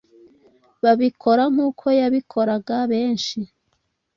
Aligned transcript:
babikora 0.83 1.43
nkuko 1.53 1.85
yabikoraga 1.99 2.75
benshi 2.91 3.39